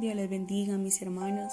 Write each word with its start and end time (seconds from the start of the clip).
Dios 0.00 0.14
les 0.14 0.30
bendiga, 0.30 0.78
mis 0.78 1.02
hermanos. 1.02 1.52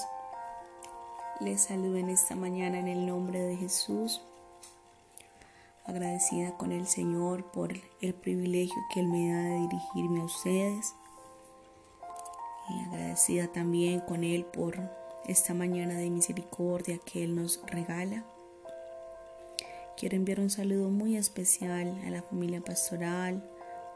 Les 1.40 1.62
saludo 1.62 1.98
en 1.98 2.10
esta 2.10 2.36
mañana 2.36 2.78
en 2.78 2.88
el 2.88 3.08
nombre 3.08 3.40
de 3.40 3.58
Jesús. 3.58 4.22
Agradecida 5.84 6.56
con 6.56 6.72
el 6.72 6.86
Señor 6.86 7.46
por 7.46 7.74
el 8.02 8.14
privilegio 8.14 8.76
que 8.94 9.00
Él 9.00 9.08
me 9.08 9.32
da 9.32 9.42
de 9.42 9.62
dirigirme 9.62 10.22
a 10.22 10.26
ustedes. 10.26 10.94
Y 12.70 12.80
agradecida 12.82 13.48
también 13.48 14.02
con 14.02 14.24
Él 14.24 14.46
por 14.46 14.78
esta 15.26 15.56
mañana 15.56 15.96
de 15.96 16.12
misericordia 16.12 17.00
que 17.00 17.24
Él 17.24 17.36
nos 17.36 17.60
regala. 17.66 18.26
Quiero 19.98 20.18
enviar 20.18 20.40
un 20.40 20.52
saludo 20.52 20.92
muy 20.92 21.18
especial 21.18 22.00
a 22.06 22.12
la 22.12 22.22
familia 22.22 22.62
pastoral, 22.62 23.44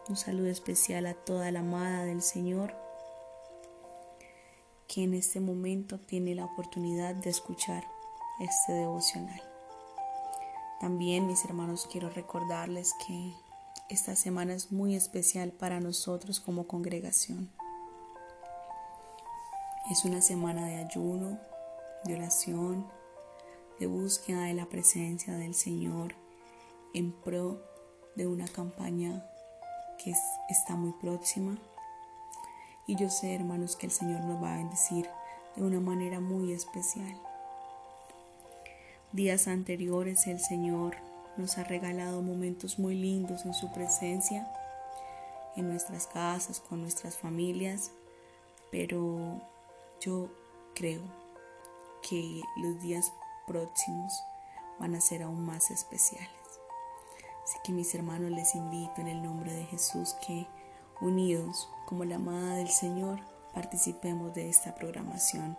un 0.08 0.16
saludo 0.16 0.48
especial 0.48 1.06
a 1.06 1.14
toda 1.14 1.52
la 1.52 1.60
amada 1.60 2.04
del 2.06 2.24
Señor 2.24 2.89
que 4.90 5.04
en 5.04 5.14
este 5.14 5.40
momento 5.40 6.00
tiene 6.00 6.34
la 6.34 6.46
oportunidad 6.46 7.14
de 7.14 7.30
escuchar 7.30 7.88
este 8.40 8.74
devocional. 8.74 9.42
También, 10.82 11.28
mis 11.28 11.46
hermanos, 11.46 11.88
quiero 11.92 12.10
recordarles 12.10 12.94
que 13.06 13.34
esta 13.88 14.16
semana 14.16 14.56
es 14.56 14.72
muy 14.72 14.96
especial 14.96 15.52
para 15.52 15.80
nosotros 15.80 16.40
como 16.40 16.66
congregación. 16.66 17.52
Es 19.92 20.06
una 20.06 20.22
semana 20.22 20.66
de 20.66 20.78
ayuno, 20.78 21.40
de 22.06 22.16
oración, 22.16 22.88
de 23.80 23.86
búsqueda 23.86 24.46
de 24.46 24.56
la 24.56 24.66
presencia 24.66 25.36
del 25.36 25.54
Señor 25.54 26.16
en 26.96 27.12
pro 27.12 27.62
de 28.16 28.26
una 28.26 28.48
campaña 28.48 29.24
que 30.04 30.14
está 30.50 30.76
muy 30.76 30.94
próxima 30.94 31.60
y 32.90 32.96
yo 32.96 33.08
sé, 33.12 33.36
hermanos, 33.36 33.76
que 33.76 33.86
el 33.86 33.92
Señor 33.92 34.22
nos 34.22 34.42
va 34.42 34.56
a 34.56 34.58
bendecir 34.58 35.08
de 35.56 35.62
una 35.62 35.80
manera 35.80 36.20
muy 36.20 36.54
especial. 36.54 37.22
Días 39.12 39.48
anteriores 39.48 40.26
el 40.26 40.40
Señor 40.40 40.96
nos 41.38 41.60
ha 41.60 41.64
regalado 41.66 42.24
momentos 42.24 42.80
muy 42.80 42.96
lindos 42.96 43.46
en 43.46 43.54
su 43.54 43.72
presencia, 43.72 44.52
en 45.56 45.70
nuestras 45.70 46.08
casas, 46.08 46.60
con 46.60 46.82
nuestras 46.82 47.16
familias, 47.16 47.92
pero 48.72 49.40
yo 50.02 50.28
creo 50.74 51.04
que 52.10 52.42
los 52.58 52.82
días 52.82 53.14
próximos 53.46 54.12
van 54.80 54.96
a 54.96 55.02
ser 55.02 55.22
aún 55.22 55.46
más 55.46 55.70
especiales. 55.70 56.32
Así 57.44 57.60
que 57.64 57.72
mis 57.72 57.94
hermanos 57.94 58.32
les 58.32 58.56
invito 58.56 59.00
en 59.00 59.10
el 59.10 59.22
nombre 59.22 59.54
de 59.54 59.66
Jesús 59.66 60.16
que 60.26 60.48
unidos 61.02 61.70
como 61.90 62.06
la 62.06 62.18
amada 62.18 62.58
del 62.58 62.70
Señor, 62.70 63.20
participemos 63.52 64.36
de 64.36 64.48
esta 64.48 64.76
programación. 64.76 65.58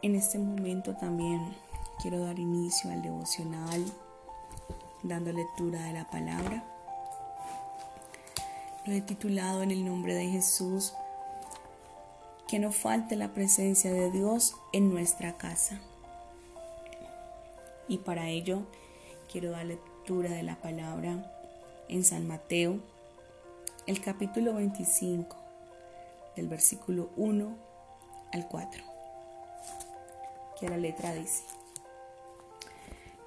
En 0.00 0.14
este 0.14 0.38
momento 0.38 0.96
también 0.96 1.54
quiero 2.00 2.18
dar 2.20 2.38
inicio 2.38 2.90
al 2.90 3.02
devocional, 3.02 3.84
dando 5.02 5.34
lectura 5.34 5.82
de 5.82 5.92
la 5.92 6.08
palabra. 6.08 6.64
Lo 8.86 8.94
he 8.94 9.02
titulado 9.02 9.62
en 9.62 9.70
el 9.70 9.84
nombre 9.84 10.14
de 10.14 10.28
Jesús, 10.28 10.94
que 12.48 12.58
no 12.58 12.72
falte 12.72 13.16
la 13.16 13.34
presencia 13.34 13.92
de 13.92 14.10
Dios 14.10 14.56
en 14.72 14.88
nuestra 14.88 15.36
casa. 15.36 15.78
Y 17.86 17.98
para 17.98 18.28
ello 18.30 18.62
quiero 19.30 19.50
dar 19.50 19.66
lectura 19.66 20.30
de 20.30 20.42
la 20.42 20.56
palabra 20.56 21.30
en 21.90 22.02
San 22.02 22.26
Mateo, 22.26 22.80
el 23.86 24.00
capítulo 24.00 24.54
25, 24.54 25.36
del 26.36 26.48
versículo 26.48 27.10
1 27.16 27.54
al 28.32 28.48
4, 28.48 28.82
que 30.58 30.68
la 30.70 30.78
letra 30.78 31.12
dice, 31.12 31.44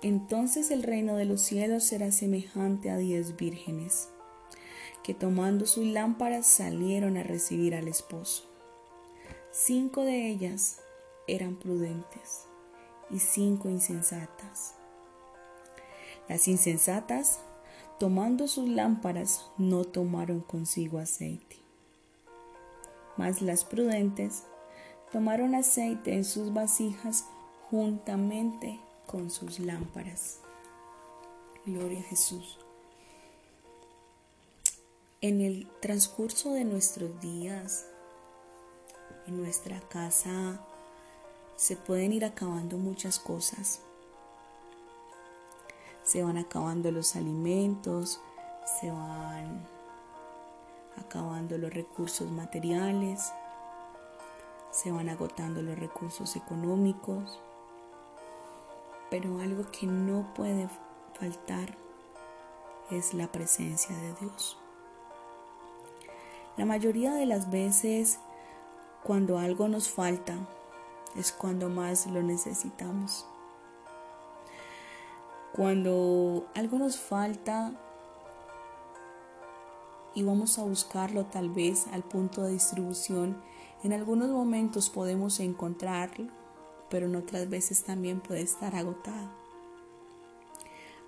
Entonces 0.01 0.71
el 0.71 0.81
reino 0.81 1.15
de 1.15 1.25
los 1.25 1.41
cielos 1.41 1.83
será 1.83 2.11
semejante 2.11 2.89
a 2.89 2.97
diez 2.97 3.35
vírgenes, 3.35 4.09
que 5.03 5.13
tomando 5.13 5.67
sus 5.67 5.85
lámparas 5.85 6.47
salieron 6.47 7.17
a 7.17 7.23
recibir 7.23 7.75
al 7.75 7.87
esposo. 7.87 8.49
Cinco 9.51 10.05
de 10.05 10.27
ellas 10.27 10.79
eran 11.27 11.55
prudentes 11.55 12.45
y 13.11 13.19
cinco 13.19 13.69
insensatas. 13.69 14.73
Las 16.27 16.47
insensatas 16.47 17.41
Tomando 17.99 18.47
sus 18.47 18.69
lámparas, 18.69 19.49
no 19.57 19.83
tomaron 19.83 20.41
consigo 20.41 20.99
aceite. 20.99 21.57
Mas 23.17 23.41
las 23.41 23.65
prudentes 23.65 24.43
tomaron 25.11 25.55
aceite 25.55 26.13
en 26.13 26.23
sus 26.23 26.53
vasijas 26.53 27.25
juntamente 27.71 28.79
con 29.07 29.31
sus 29.31 29.57
lámparas. 29.57 30.41
Gloria 31.65 31.99
a 31.99 32.03
Jesús. 32.03 32.59
En 35.21 35.41
el 35.41 35.67
transcurso 35.81 36.53
de 36.53 36.65
nuestros 36.65 37.19
días, 37.19 37.87
en 39.25 39.41
nuestra 39.41 39.79
casa, 39.79 40.61
se 41.55 41.75
pueden 41.75 42.13
ir 42.13 42.25
acabando 42.25 42.77
muchas 42.77 43.17
cosas 43.17 43.81
se 46.07 46.23
van 46.23 46.37
acabando 46.37 46.89
los 46.89 47.17
alimentos, 47.17 48.21
se 48.79 48.89
van 48.89 49.67
acabando 50.97 51.57
los 51.57 51.73
recursos 51.73 52.31
materiales, 52.31 53.33
se 54.71 54.89
van 54.89 55.09
agotando 55.09 55.61
los 55.61 55.77
recursos 55.77 56.37
económicos, 56.37 57.41
pero 59.11 59.41
algo 59.41 59.69
que 59.69 59.85
no 59.85 60.33
puede 60.33 60.69
faltar 61.19 61.77
es 62.89 63.13
la 63.13 63.29
presencia 63.29 63.93
de 63.97 64.13
Dios. 64.13 64.57
La 66.55 66.63
mayoría 66.63 67.11
de 67.15 67.25
las 67.25 67.51
veces 67.51 68.19
cuando 69.03 69.39
algo 69.39 69.67
nos 69.67 69.89
falta 69.89 70.37
es 71.17 71.33
cuando 71.33 71.67
más 71.67 72.07
lo 72.07 72.23
necesitamos. 72.23 73.27
Cuando 75.53 76.47
algo 76.55 76.77
nos 76.77 76.97
falta 76.97 77.73
y 80.13 80.23
vamos 80.23 80.59
a 80.59 80.63
buscarlo 80.63 81.25
tal 81.25 81.49
vez 81.49 81.87
al 81.91 82.03
punto 82.03 82.43
de 82.43 82.53
distribución, 82.53 83.41
en 83.83 83.93
algunos 83.93 84.29
momentos 84.29 84.89
podemos 84.89 85.39
encontrarlo, 85.39 86.27
pero 86.89 87.05
en 87.05 87.15
otras 87.15 87.49
veces 87.49 87.83
también 87.83 88.19
puede 88.19 88.41
estar 88.41 88.75
agotado. 88.75 89.29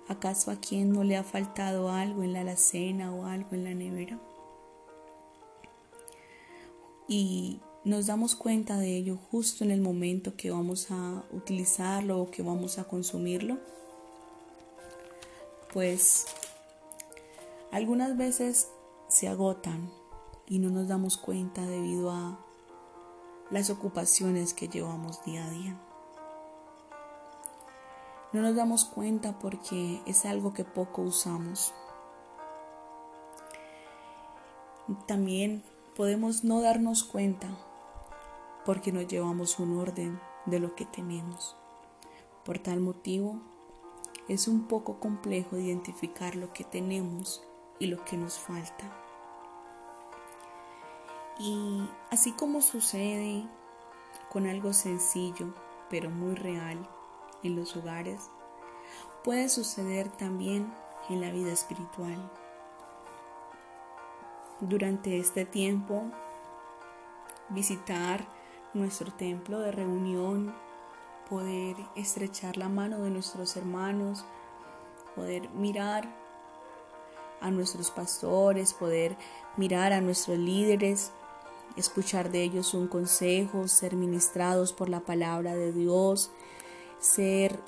¿Acaso 0.08 0.50
a 0.50 0.56
quién 0.56 0.92
no 0.92 1.04
le 1.04 1.16
ha 1.16 1.22
faltado 1.22 1.90
algo 1.90 2.22
en 2.22 2.32
la 2.32 2.40
alacena 2.40 3.14
o 3.14 3.26
algo 3.26 3.50
en 3.52 3.64
la 3.64 3.74
nevera? 3.74 4.18
Y 7.06 7.60
nos 7.84 8.06
damos 8.06 8.36
cuenta 8.36 8.78
de 8.78 8.96
ello 8.96 9.16
justo 9.30 9.64
en 9.64 9.70
el 9.70 9.80
momento 9.80 10.36
que 10.36 10.50
vamos 10.50 10.90
a 10.90 11.24
utilizarlo 11.32 12.20
o 12.20 12.30
que 12.30 12.42
vamos 12.42 12.78
a 12.78 12.84
consumirlo 12.84 13.58
pues 15.72 16.26
algunas 17.72 18.16
veces 18.16 18.70
se 19.08 19.28
agotan 19.28 19.90
y 20.46 20.58
no 20.58 20.70
nos 20.70 20.88
damos 20.88 21.16
cuenta 21.16 21.62
debido 21.62 22.10
a 22.10 22.38
las 23.50 23.70
ocupaciones 23.70 24.54
que 24.54 24.68
llevamos 24.68 25.24
día 25.24 25.44
a 25.44 25.50
día. 25.50 25.80
No 28.32 28.42
nos 28.42 28.54
damos 28.54 28.84
cuenta 28.84 29.38
porque 29.38 30.00
es 30.06 30.24
algo 30.24 30.52
que 30.52 30.64
poco 30.64 31.02
usamos. 31.02 31.72
También 35.06 35.64
podemos 35.96 36.44
no 36.44 36.60
darnos 36.60 37.04
cuenta 37.04 37.48
porque 38.64 38.92
no 38.92 39.02
llevamos 39.02 39.58
un 39.58 39.78
orden 39.78 40.20
de 40.46 40.60
lo 40.60 40.74
que 40.74 40.84
tenemos. 40.84 41.56
Por 42.44 42.58
tal 42.58 42.80
motivo, 42.80 43.40
es 44.28 44.48
un 44.48 44.68
poco 44.68 45.00
complejo 45.00 45.56
identificar 45.56 46.36
lo 46.36 46.52
que 46.52 46.64
tenemos 46.64 47.42
y 47.78 47.86
lo 47.86 48.04
que 48.04 48.16
nos 48.16 48.38
falta. 48.38 48.84
Y 51.38 51.88
así 52.10 52.32
como 52.32 52.60
sucede 52.60 53.46
con 54.30 54.46
algo 54.46 54.72
sencillo 54.72 55.54
pero 55.88 56.08
muy 56.10 56.34
real 56.34 56.88
en 57.42 57.56
los 57.56 57.76
hogares, 57.76 58.30
puede 59.24 59.48
suceder 59.48 60.08
también 60.08 60.72
en 61.08 61.20
la 61.20 61.30
vida 61.30 61.52
espiritual. 61.52 62.30
Durante 64.60 65.18
este 65.18 65.44
tiempo, 65.44 66.04
visitar 67.48 68.24
nuestro 68.74 69.12
templo 69.12 69.58
de 69.58 69.72
reunión 69.72 70.54
poder 71.30 71.76
estrechar 71.94 72.56
la 72.56 72.68
mano 72.68 72.98
de 72.98 73.10
nuestros 73.10 73.56
hermanos, 73.56 74.24
poder 75.14 75.48
mirar 75.50 76.12
a 77.40 77.50
nuestros 77.52 77.92
pastores, 77.92 78.74
poder 78.74 79.16
mirar 79.56 79.92
a 79.92 80.00
nuestros 80.00 80.36
líderes, 80.38 81.12
escuchar 81.76 82.32
de 82.32 82.42
ellos 82.42 82.74
un 82.74 82.88
consejo, 82.88 83.68
ser 83.68 83.94
ministrados 83.94 84.72
por 84.72 84.88
la 84.88 85.00
palabra 85.00 85.54
de 85.54 85.72
Dios, 85.72 86.32
ser 86.98 87.60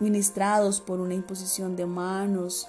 ministrados 0.00 0.80
por 0.80 1.00
una 1.00 1.14
imposición 1.14 1.76
de 1.76 1.84
manos 1.84 2.66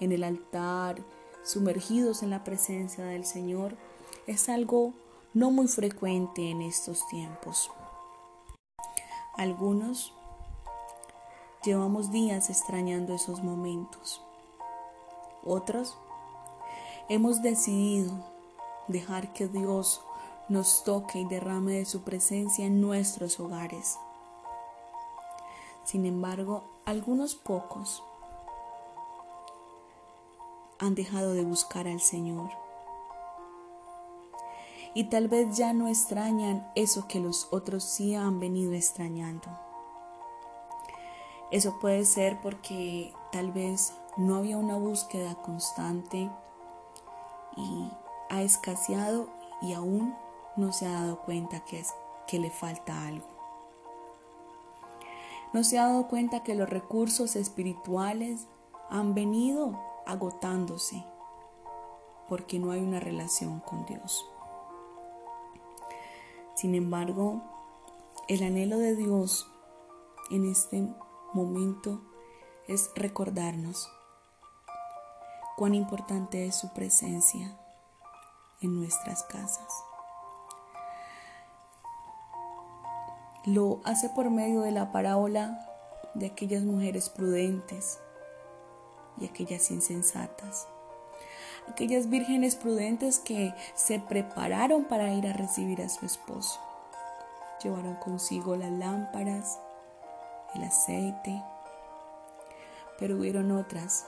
en 0.00 0.12
el 0.12 0.24
altar, 0.24 1.04
sumergidos 1.44 2.22
en 2.22 2.30
la 2.30 2.44
presencia 2.44 3.04
del 3.04 3.26
Señor, 3.26 3.76
es 4.26 4.48
algo 4.48 4.94
no 5.34 5.50
muy 5.50 5.68
frecuente 5.68 6.50
en 6.50 6.62
estos 6.62 7.06
tiempos. 7.08 7.70
Algunos 9.40 10.12
llevamos 11.64 12.10
días 12.10 12.50
extrañando 12.50 13.14
esos 13.14 13.42
momentos. 13.42 14.20
Otros 15.42 15.96
hemos 17.08 17.40
decidido 17.40 18.12
dejar 18.86 19.32
que 19.32 19.48
Dios 19.48 20.02
nos 20.50 20.84
toque 20.84 21.20
y 21.20 21.24
derrame 21.24 21.72
de 21.72 21.86
su 21.86 22.02
presencia 22.02 22.66
en 22.66 22.82
nuestros 22.82 23.40
hogares. 23.40 23.98
Sin 25.84 26.04
embargo, 26.04 26.62
algunos 26.84 27.34
pocos 27.34 28.02
han 30.78 30.94
dejado 30.94 31.32
de 31.32 31.44
buscar 31.44 31.88
al 31.88 32.02
Señor. 32.02 32.50
Y 34.94 35.04
tal 35.04 35.28
vez 35.28 35.56
ya 35.56 35.72
no 35.72 35.88
extrañan 35.88 36.70
eso 36.74 37.06
que 37.06 37.20
los 37.20 37.48
otros 37.52 37.84
sí 37.84 38.14
han 38.14 38.40
venido 38.40 38.72
extrañando. 38.72 39.48
Eso 41.50 41.78
puede 41.80 42.04
ser 42.04 42.40
porque 42.40 43.12
tal 43.32 43.52
vez 43.52 43.92
no 44.16 44.36
había 44.36 44.56
una 44.56 44.76
búsqueda 44.76 45.34
constante 45.36 46.30
y 47.56 47.90
ha 48.28 48.42
escaseado 48.42 49.28
y 49.62 49.72
aún 49.72 50.14
no 50.56 50.72
se 50.72 50.86
ha 50.86 50.92
dado 50.92 51.20
cuenta 51.20 51.60
que, 51.64 51.80
es, 51.80 51.94
que 52.26 52.38
le 52.38 52.50
falta 52.50 53.06
algo. 53.06 53.26
No 55.52 55.64
se 55.64 55.78
ha 55.78 55.86
dado 55.86 56.06
cuenta 56.06 56.44
que 56.44 56.54
los 56.54 56.68
recursos 56.68 57.34
espirituales 57.34 58.46
han 58.88 59.14
venido 59.14 59.80
agotándose 60.06 61.04
porque 62.28 62.60
no 62.60 62.70
hay 62.70 62.80
una 62.80 63.00
relación 63.00 63.58
con 63.60 63.84
Dios. 63.86 64.24
Sin 66.60 66.74
embargo, 66.74 67.40
el 68.28 68.42
anhelo 68.42 68.76
de 68.76 68.94
Dios 68.94 69.50
en 70.30 70.44
este 70.44 70.86
momento 71.32 72.02
es 72.68 72.90
recordarnos 72.94 73.90
cuán 75.56 75.74
importante 75.74 76.44
es 76.44 76.54
su 76.54 76.70
presencia 76.74 77.58
en 78.60 78.78
nuestras 78.78 79.22
casas. 79.22 79.72
Lo 83.46 83.80
hace 83.84 84.10
por 84.10 84.28
medio 84.28 84.60
de 84.60 84.72
la 84.72 84.92
parábola 84.92 85.66
de 86.12 86.26
aquellas 86.26 86.62
mujeres 86.62 87.08
prudentes 87.08 88.00
y 89.16 89.24
aquellas 89.24 89.70
insensatas. 89.70 90.68
Aquellas 91.68 92.08
vírgenes 92.08 92.56
prudentes 92.56 93.18
que 93.18 93.54
se 93.74 94.00
prepararon 94.00 94.84
para 94.84 95.12
ir 95.12 95.26
a 95.26 95.32
recibir 95.32 95.82
a 95.82 95.88
su 95.88 96.04
esposo. 96.06 96.60
Llevaron 97.62 97.94
consigo 97.96 98.56
las 98.56 98.72
lámparas, 98.72 99.60
el 100.54 100.64
aceite, 100.64 101.42
pero 102.98 103.16
hubieron 103.16 103.52
otras 103.52 104.06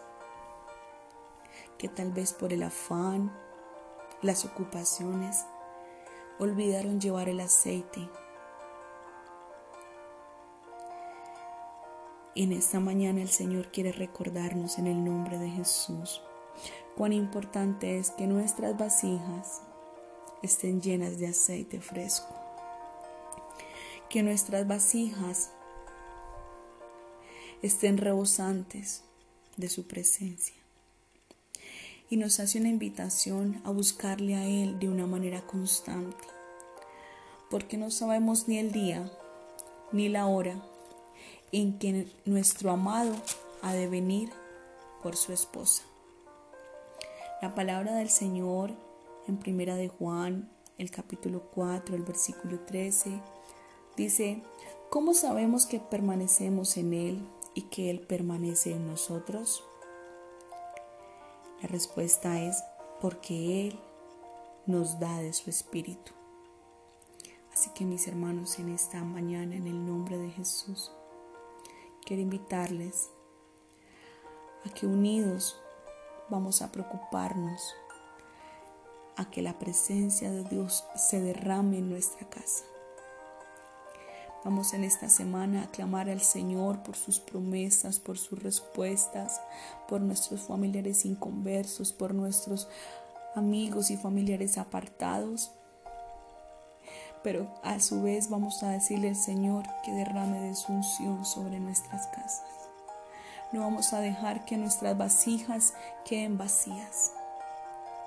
que 1.79 1.89
tal 1.89 2.13
vez 2.13 2.33
por 2.33 2.53
el 2.53 2.63
afán 2.63 3.33
las 4.23 4.45
ocupaciones, 4.45 5.45
olvidaron 6.39 7.01
llevar 7.01 7.29
el 7.29 7.41
aceite. 7.41 8.09
En 12.35 12.53
esta 12.53 12.81
mañana 12.81 13.21
el 13.21 13.29
Señor 13.29 13.71
quiere 13.73 13.93
recordarnos 13.93 14.79
en 14.79 14.87
el 14.87 15.05
nombre 15.05 15.39
de 15.39 15.51
Jesús 15.51 16.23
cuán 16.97 17.13
importante 17.13 17.99
es 17.99 18.11
que 18.11 18.27
nuestras 18.27 18.77
vasijas 18.77 19.63
estén 20.43 20.81
llenas 20.81 21.19
de 21.19 21.29
aceite 21.29 21.81
fresco. 21.81 22.35
Que 24.11 24.23
nuestras 24.23 24.67
vasijas 24.67 25.51
estén 27.63 27.97
rebosantes 27.97 29.05
de 29.57 29.69
su 29.69 29.87
presencia 29.87 30.57
y 32.11 32.17
nos 32.17 32.41
hace 32.41 32.59
una 32.59 32.69
invitación 32.69 33.63
a 33.65 33.71
buscarle 33.71 34.35
a 34.35 34.45
Él 34.45 34.79
de 34.79 34.89
una 34.89 35.07
manera 35.07 35.47
constante, 35.47 36.27
porque 37.49 37.79
no 37.79 37.91
sabemos 37.91 38.49
ni 38.49 38.59
el 38.59 38.71
día 38.71 39.11
ni 39.93 40.09
la 40.09 40.27
hora 40.27 40.63
en 41.53 41.79
que 41.79 42.07
nuestro 42.25 42.71
amado 42.71 43.15
ha 43.63 43.73
de 43.73 43.89
venir 43.89 44.31
por 45.03 45.17
su 45.17 45.33
esposa. 45.33 45.85
La 47.43 47.56
palabra 47.56 47.97
del 47.97 48.09
Señor 48.09 48.71
en 49.27 49.37
Primera 49.37 49.75
de 49.75 49.89
Juan, 49.89 50.49
el 50.79 50.93
capítulo 50.93 51.50
4, 51.53 51.97
el 51.97 52.05
versículo 52.05 52.61
13, 52.61 53.21
dice, 53.97 54.44
¿cómo 54.91 55.12
sabemos 55.12 55.67
que 55.67 55.81
permanecemos 55.81 56.77
en 56.77 56.94
Él 56.94 57.29
y 57.55 57.62
que 57.62 57.91
Él 57.91 57.99
permanece 57.99 58.71
en 58.71 58.87
nosotros? 58.87 59.65
La 61.61 61.67
respuesta 61.67 62.41
es 62.41 62.62
porque 63.00 63.67
Él 63.67 63.81
nos 64.67 65.00
da 65.00 65.19
de 65.19 65.33
su 65.33 65.50
espíritu. 65.50 66.12
Así 67.53 67.71
que 67.75 67.85
mis 67.85 68.06
hermanos, 68.06 68.61
en 68.61 68.69
esta 68.69 69.03
mañana, 69.03 69.56
en 69.56 69.67
el 69.67 69.85
nombre 69.85 70.17
de 70.17 70.31
Jesús, 70.31 70.93
quiero 72.06 72.23
invitarles 72.23 73.11
a 74.65 74.73
que 74.73 74.87
unidos 74.87 75.62
vamos 76.32 76.62
a 76.62 76.73
preocuparnos 76.73 77.75
a 79.17 79.31
que 79.31 79.43
la 79.43 79.58
presencia 79.58 80.31
de 80.31 80.44
Dios 80.44 80.84
se 80.96 81.20
derrame 81.20 81.79
en 81.79 81.90
nuestra 81.90 82.26
casa. 82.26 82.64
Vamos 84.43 84.73
en 84.73 84.82
esta 84.82 85.11
semana 85.11 85.64
a 85.64 85.67
clamar 85.70 86.08
al 86.08 86.23
Señor 86.23 86.82
por 86.82 86.96
sus 86.96 87.20
promesas, 87.20 88.00
por 88.00 88.19
sus 88.19 88.43
respuestas, 88.43 89.40
por 89.87 90.00
nuestros 90.00 90.40
familiares 90.40 91.05
inconversos, 91.05 91.93
por 91.93 92.14
nuestros 92.14 92.67
amigos 93.37 93.90
y 93.90 93.99
familiares 93.99 94.56
apartados. 94.56 95.52
Pero 97.22 97.46
a 97.62 97.79
su 97.79 98.03
vez 98.03 98.31
vamos 98.31 98.62
a 98.62 98.70
decirle 98.70 99.10
al 99.10 99.17
Señor 99.17 99.65
que 99.84 99.93
derrame 99.93 100.41
de 100.41 100.55
su 100.55 100.72
unción 100.72 101.24
sobre 101.27 101.60
nuestras 101.60 102.06
casas. 102.06 102.62
No 103.53 103.61
vamos 103.61 103.93
a 103.93 104.01
dejar 104.01 104.47
que 104.47 104.56
nuestras 104.56 104.97
vasijas 104.97 105.75
queden 106.06 106.39
vacías. 106.39 107.13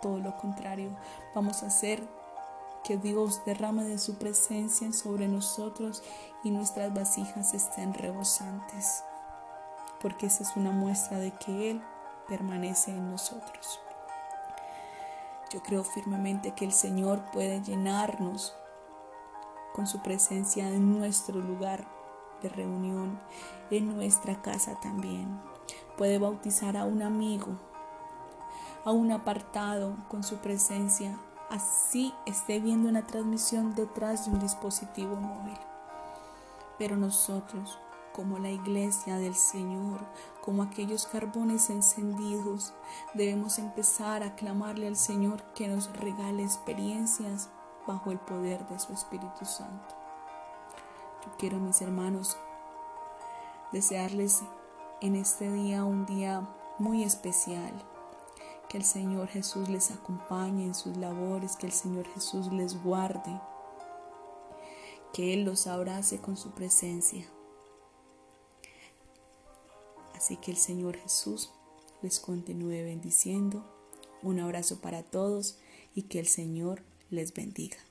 Todo 0.01 0.17
lo 0.17 0.35
contrario, 0.37 0.89
vamos 1.35 1.61
a 1.61 1.67
hacer 1.67 2.01
que 2.83 2.97
Dios 2.97 3.45
derrame 3.45 3.83
de 3.83 3.99
su 3.99 4.17
presencia 4.17 4.91
sobre 4.91 5.27
nosotros 5.27 6.03
y 6.43 6.49
nuestras 6.49 6.93
vasijas 6.93 7.53
estén 7.53 7.93
rebosantes, 7.93 9.03
porque 10.01 10.27
esa 10.27 10.43
es 10.43 10.55
una 10.55 10.71
muestra 10.71 11.19
de 11.19 11.31
que 11.31 11.71
Él 11.71 11.81
permanece 12.27 12.91
en 12.91 13.11
nosotros. 13.11 13.79
Yo 15.51 15.61
creo 15.61 15.83
firmemente 15.83 16.51
que 16.51 16.65
el 16.65 16.73
Señor 16.73 17.23
puede 17.31 17.61
llenarnos 17.61 18.55
con 19.73 19.85
su 19.85 20.01
presencia 20.01 20.67
en 20.67 20.97
nuestro 20.97 21.39
lugar 21.39 21.94
reunión, 22.49 23.19
en 23.71 23.95
nuestra 23.95 24.41
casa 24.41 24.79
también. 24.79 25.39
Puede 25.97 26.17
bautizar 26.19 26.77
a 26.77 26.85
un 26.85 27.01
amigo, 27.01 27.57
a 28.83 28.91
un 28.91 29.11
apartado 29.11 29.95
con 30.09 30.23
su 30.23 30.37
presencia 30.37 31.17
así 31.49 32.13
esté 32.25 32.59
viendo 32.59 32.89
una 32.89 33.05
transmisión 33.05 33.75
detrás 33.75 34.25
de 34.25 34.31
un 34.31 34.39
dispositivo 34.39 35.15
móvil. 35.15 35.57
Pero 36.77 36.97
nosotros, 36.97 37.79
como 38.13 38.39
la 38.39 38.49
iglesia 38.49 39.17
del 39.17 39.35
Señor, 39.35 39.99
como 40.41 40.63
aquellos 40.63 41.05
carbones 41.05 41.69
encendidos, 41.69 42.73
debemos 43.13 43.59
empezar 43.59 44.23
a 44.23 44.35
clamarle 44.35 44.87
al 44.87 44.97
Señor 44.97 45.43
que 45.53 45.67
nos 45.67 45.91
regale 45.97 46.43
experiencias 46.43 47.49
bajo 47.87 48.11
el 48.11 48.19
poder 48.19 48.67
de 48.67 48.79
su 48.79 48.93
Espíritu 48.93 49.45
Santo. 49.45 50.04
Quiero, 51.37 51.57
mis 51.57 51.81
hermanos, 51.81 52.37
desearles 53.71 54.41
en 55.01 55.15
este 55.15 55.51
día 55.51 55.83
un 55.83 56.05
día 56.05 56.47
muy 56.79 57.03
especial 57.03 57.73
que 58.69 58.77
el 58.77 58.83
Señor 58.83 59.27
Jesús 59.27 59.69
les 59.69 59.91
acompañe 59.91 60.65
en 60.65 60.73
sus 60.73 60.97
labores, 60.97 61.55
que 61.55 61.67
el 61.67 61.71
Señor 61.71 62.07
Jesús 62.13 62.51
les 62.51 62.81
guarde, 62.81 63.39
que 65.13 65.33
Él 65.33 65.43
los 65.43 65.67
abrace 65.67 66.19
con 66.19 66.37
su 66.37 66.51
presencia. 66.51 67.25
Así 70.15 70.37
que 70.37 70.51
el 70.51 70.57
Señor 70.57 70.97
Jesús 70.97 71.51
les 72.01 72.19
continúe 72.19 72.83
bendiciendo. 72.83 73.63
Un 74.23 74.39
abrazo 74.39 74.81
para 74.81 75.03
todos 75.03 75.57
y 75.93 76.03
que 76.03 76.19
el 76.19 76.27
Señor 76.27 76.81
les 77.09 77.33
bendiga. 77.33 77.84